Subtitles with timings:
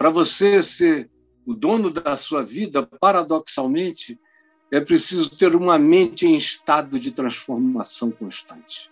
[0.00, 1.10] para você ser
[1.44, 4.18] o dono da sua vida, paradoxalmente,
[4.72, 8.90] é preciso ter uma mente em estado de transformação constante.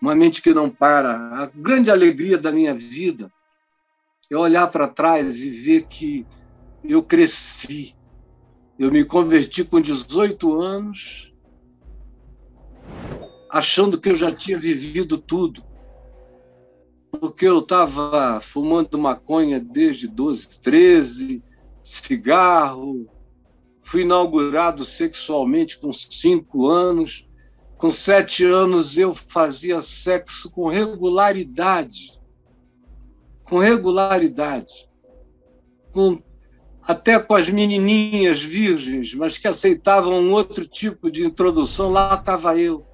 [0.00, 1.42] Uma mente que não para.
[1.42, 3.32] A grande alegria da minha vida
[4.30, 6.24] é olhar para trás e ver que
[6.84, 7.96] eu cresci.
[8.78, 11.34] Eu me converti com 18 anos,
[13.50, 15.67] achando que eu já tinha vivido tudo
[17.10, 21.42] porque eu estava fumando maconha desde 12, 13,
[21.82, 23.08] cigarro,
[23.82, 27.26] fui inaugurado sexualmente com cinco anos.
[27.76, 32.18] Com sete anos eu fazia sexo com regularidade.
[33.44, 34.88] Com regularidade.
[35.92, 36.22] Com,
[36.82, 42.58] até com as menininhas virgens, mas que aceitavam um outro tipo de introdução, lá estava
[42.58, 42.87] eu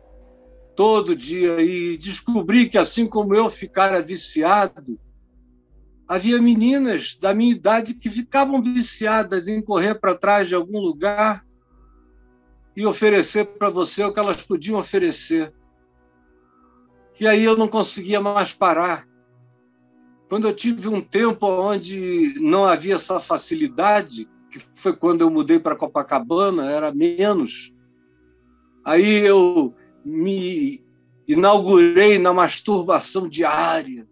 [0.75, 4.99] todo dia e descobri que, assim como eu ficara viciado,
[6.07, 11.45] havia meninas da minha idade que ficavam viciadas em correr para trás de algum lugar
[12.77, 15.53] e oferecer para você o que elas podiam oferecer.
[17.19, 19.07] E aí eu não conseguia mais parar.
[20.29, 25.61] Quando eu tive um tempo onde não havia essa facilidade, que foi quando eu mudei
[25.61, 27.73] para Copacabana, era menos.
[28.85, 30.85] Aí eu me
[31.27, 34.07] inaugurei na masturbação diária.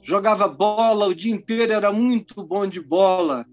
[0.00, 3.44] Jogava bola o dia inteiro, era muito bom de bola.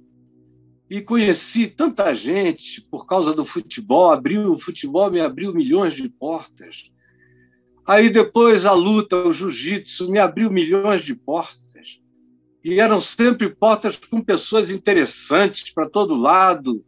[0.90, 6.08] E conheci tanta gente por causa do futebol, abriu o futebol me abriu milhões de
[6.08, 6.92] portas.
[7.86, 12.00] Aí depois a luta, o jiu-jitsu me abriu milhões de portas.
[12.64, 16.86] E eram sempre portas com pessoas interessantes para todo lado,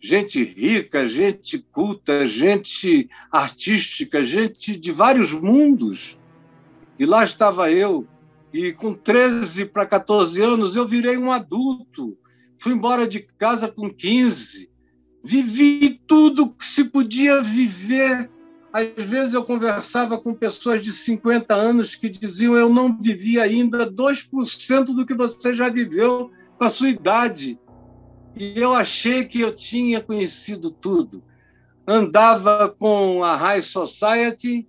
[0.00, 6.18] gente rica, gente culta, gente artística, gente de vários mundos.
[6.98, 8.06] E lá estava eu,
[8.52, 12.16] e com 13 para 14 anos eu virei um adulto.
[12.58, 14.68] Fui embora de casa com 15.
[15.22, 18.30] Vivi tudo que se podia viver.
[18.72, 23.90] Às vezes eu conversava com pessoas de 50 anos que diziam: Eu não vivi ainda
[23.90, 27.58] 2% do que você já viveu com a sua idade.
[28.38, 31.24] E eu achei que eu tinha conhecido tudo.
[31.86, 34.68] Andava com a High Society,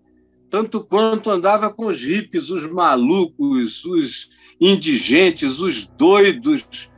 [0.50, 4.30] tanto quanto andava com os hippies, os malucos, os
[4.60, 6.90] indigentes, os doidos.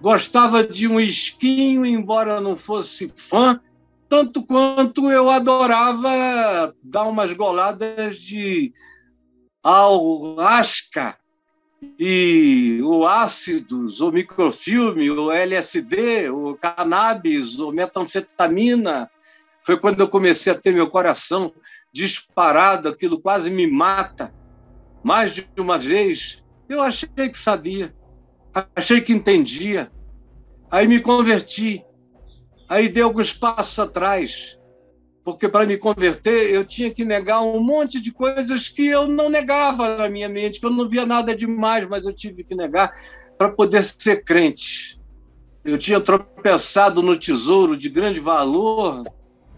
[0.00, 3.60] Gostava de um esquinho, embora não fosse fã,
[4.08, 8.72] tanto quanto eu adorava dar umas goladas de
[9.62, 11.16] ayahuasca
[11.98, 19.10] e o ácidos, o microfilme, o LSD, o cannabis, o metanfetamina,
[19.62, 21.52] foi quando eu comecei a ter meu coração
[21.92, 24.32] disparado, aquilo quase me mata.
[25.02, 27.94] Mais de uma vez, eu achei que sabia,
[28.74, 29.90] achei que entendia.
[30.70, 31.84] Aí me converti,
[32.68, 34.58] aí dei alguns passos atrás,
[35.26, 39.28] porque para me converter eu tinha que negar um monte de coisas que eu não
[39.28, 42.96] negava na minha mente, que eu não via nada demais, mas eu tive que negar
[43.36, 45.00] para poder ser crente.
[45.64, 49.02] Eu tinha tropeçado no tesouro de grande valor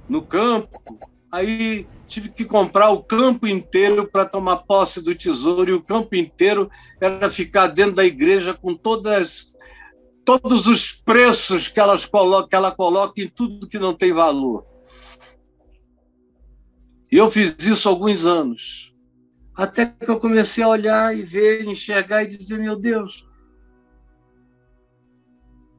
[0.08, 0.80] no campo,
[1.30, 6.16] aí tive que comprar o campo inteiro para tomar posse do tesouro, e o campo
[6.16, 9.52] inteiro era ficar dentro da igreja com todas
[10.24, 14.77] todos os preços que, elas colocam, que ela coloca em tudo que não tem valor.
[17.10, 18.94] Eu fiz isso há alguns anos.
[19.54, 23.26] Até que eu comecei a olhar e ver, enxergar e dizer: meu Deus,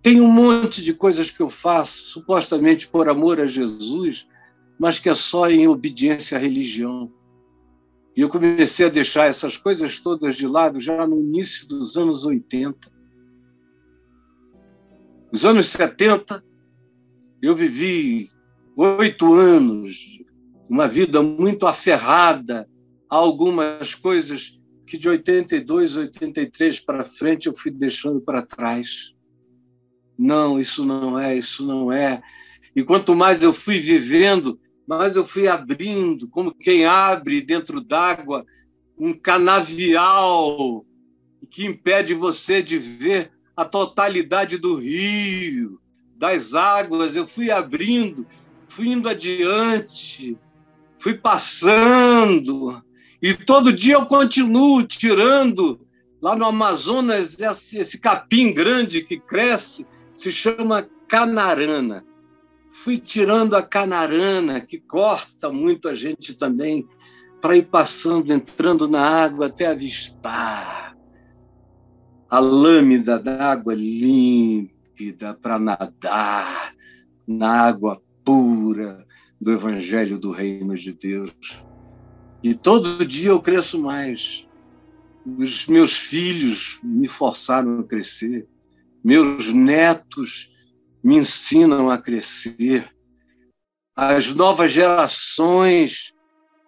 [0.01, 4.27] tem um monte de coisas que eu faço, supostamente por amor a Jesus,
[4.79, 7.11] mas que é só em obediência à religião.
[8.15, 12.25] E eu comecei a deixar essas coisas todas de lado já no início dos anos
[12.25, 12.91] 80.
[15.31, 16.43] Nos anos 70,
[17.41, 18.31] eu vivi
[18.75, 20.19] oito anos
[20.69, 22.69] uma vida muito aferrada
[23.09, 29.13] a algumas coisas que de 82, 83 para frente eu fui deixando para trás.
[30.17, 32.21] Não, isso não é, isso não é.
[32.75, 38.45] E quanto mais eu fui vivendo, mais eu fui abrindo, como quem abre dentro d'água
[38.97, 40.85] um canavial
[41.49, 45.79] que impede você de ver a totalidade do rio,
[46.15, 47.15] das águas.
[47.15, 48.27] Eu fui abrindo,
[48.67, 50.37] fui indo adiante,
[50.99, 52.83] fui passando,
[53.21, 55.79] e todo dia eu continuo tirando
[56.21, 62.05] lá no Amazonas esse, esse capim grande que cresce, se chama canarana.
[62.71, 66.87] Fui tirando a canarana, que corta muito a gente também,
[67.41, 70.95] para ir passando, entrando na água até avistar.
[72.29, 76.73] a lâmina d'água límpida para nadar
[77.27, 79.05] na água pura
[79.39, 81.31] do Evangelho do Reino de Deus.
[82.43, 84.47] E todo dia eu cresço mais.
[85.25, 88.47] Os meus filhos me forçaram a crescer,
[89.03, 90.51] meus netos
[91.03, 92.89] me ensinam a crescer,
[93.95, 96.13] as novas gerações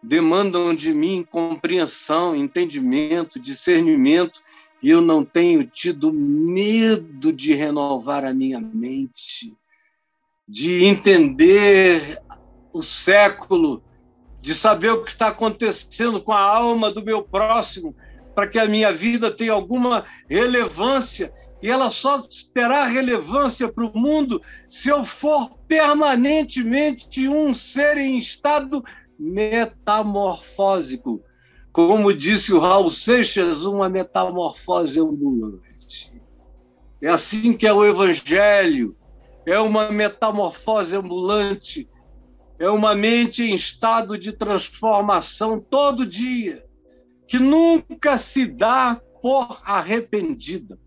[0.04, 4.42] demandam de mim compreensão, entendimento, discernimento,
[4.84, 9.56] e eu não tenho tido medo de renovar a minha mente,
[10.46, 12.20] de entender
[12.74, 13.84] o século,
[14.42, 17.96] de saber o que está acontecendo com a alma do meu próximo,
[18.34, 21.32] para que a minha vida tenha alguma relevância.
[21.62, 22.24] E ela só
[22.54, 28.84] terá relevância para o mundo se eu for permanentemente um ser em estado
[29.20, 31.22] metamorfósico.
[31.72, 36.12] Como disse o Raul Seixas, uma metamorfose ambulante.
[37.02, 38.96] É assim que é o Evangelho,
[39.46, 41.88] é uma metamorfose ambulante,
[42.62, 46.64] é uma mente em estado de transformação todo dia,
[47.28, 50.78] que nunca se dá por arrependida,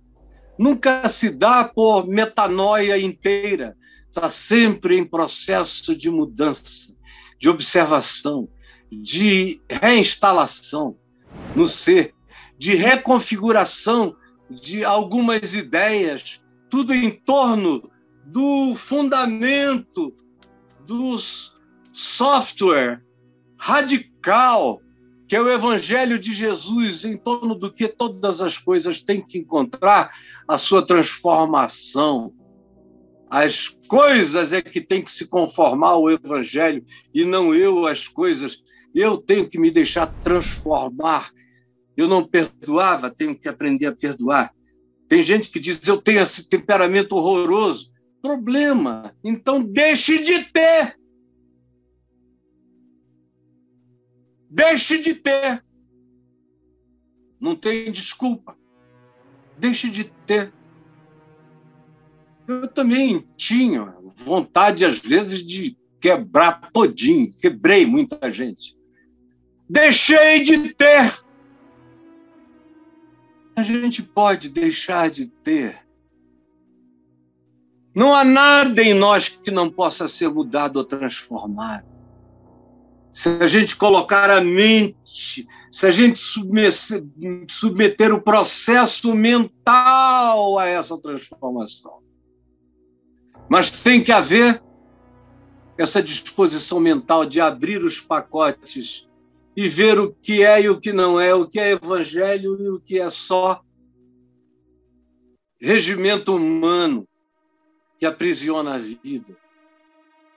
[0.57, 3.77] nunca se dá por metanoia inteira,
[4.07, 6.95] está sempre em processo de mudança
[7.41, 8.49] de observação,
[8.89, 10.97] de reinstalação
[11.57, 12.15] no ser,
[12.57, 14.15] de reconfiguração
[14.49, 16.41] de algumas ideias,
[16.71, 17.91] tudo em torno
[18.25, 20.15] do fundamento
[20.87, 21.19] do
[21.95, 23.03] software
[23.57, 24.83] radical
[25.27, 29.39] que é o Evangelho de Jesus, em torno do que todas as coisas têm que
[29.39, 30.13] encontrar
[30.47, 32.33] a sua transformação,
[33.31, 38.63] as coisas é que tem que se conformar ao Evangelho e não eu as coisas.
[38.95, 41.31] Eu tenho que me deixar transformar.
[41.97, 44.53] Eu não perdoava, tenho que aprender a perdoar.
[45.09, 47.91] Tem gente que diz: eu tenho esse temperamento horroroso.
[48.23, 49.13] Problema.
[49.25, 50.97] Então deixe de ter.
[54.55, 55.65] Deixe de ter.
[57.41, 58.57] Não tem desculpa.
[59.59, 60.53] Deixe de ter.
[62.47, 67.35] Eu também tinha vontade, às vezes, de quebrar todinho.
[67.35, 68.79] Quebrei muita gente.
[69.69, 71.13] Deixei de ter.
[73.57, 75.85] A gente pode deixar de ter.
[77.93, 81.94] Não há nada em nós que não possa ser mudado ou transformado.
[83.15, 86.19] Se a gente colocar a mente, se a gente
[87.49, 92.03] submeter, o processo mental a essa transformação.
[93.49, 94.61] Mas tem que haver
[95.79, 99.09] essa disposição mental de abrir os pacotes
[99.57, 102.69] e ver o que é e o que não é, o que é evangelho e
[102.69, 103.63] o que é só
[105.61, 107.07] regimento humano
[107.97, 109.44] que aprisiona a vida.